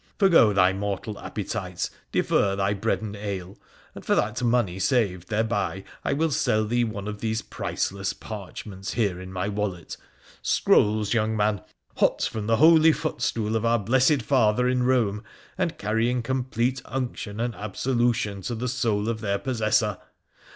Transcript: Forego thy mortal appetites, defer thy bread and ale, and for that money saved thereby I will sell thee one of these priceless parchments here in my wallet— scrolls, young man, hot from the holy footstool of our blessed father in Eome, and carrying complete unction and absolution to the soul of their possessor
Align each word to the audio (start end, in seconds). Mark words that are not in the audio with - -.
Forego 0.17 0.51
thy 0.51 0.73
mortal 0.73 1.19
appetites, 1.19 1.91
defer 2.11 2.55
thy 2.55 2.73
bread 2.73 3.03
and 3.03 3.15
ale, 3.15 3.55
and 3.93 4.03
for 4.03 4.15
that 4.15 4.41
money 4.41 4.79
saved 4.79 5.29
thereby 5.29 5.83
I 6.03 6.13
will 6.13 6.31
sell 6.31 6.65
thee 6.65 6.83
one 6.83 7.07
of 7.07 7.19
these 7.19 7.43
priceless 7.43 8.11
parchments 8.11 8.93
here 8.93 9.21
in 9.21 9.31
my 9.31 9.47
wallet— 9.47 9.97
scrolls, 10.41 11.13
young 11.13 11.37
man, 11.37 11.61
hot 11.97 12.23
from 12.23 12.47
the 12.47 12.57
holy 12.57 12.93
footstool 12.93 13.55
of 13.55 13.63
our 13.63 13.77
blessed 13.77 14.23
father 14.23 14.67
in 14.67 14.81
Eome, 14.81 15.21
and 15.55 15.77
carrying 15.77 16.23
complete 16.23 16.81
unction 16.85 17.39
and 17.39 17.53
absolution 17.53 18.41
to 18.41 18.55
the 18.55 18.67
soul 18.67 19.07
of 19.07 19.21
their 19.21 19.37
possessor 19.37 19.99